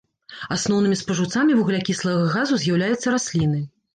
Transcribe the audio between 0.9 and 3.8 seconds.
спажыўцамі вуглякіслага газу з'яўляюцца расліны.